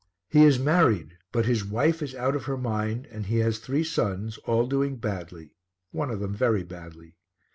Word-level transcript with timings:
He 0.29 0.45
is 0.45 0.57
married, 0.57 1.19
but 1.31 1.45
his 1.45 1.63
wife 1.63 2.01
is 2.01 2.15
out 2.15 2.35
of 2.35 2.45
her 2.45 2.57
mind, 2.57 3.05
and 3.11 3.27
he 3.27 3.37
has 3.37 3.59
three 3.59 3.83
sons, 3.83 4.39
all 4.45 4.65
doing 4.65 4.95
badly, 4.95 5.53
one 5.91 6.09
of 6.09 6.19
them 6.19 6.33
very 6.33 6.63
badly. 6.63 7.17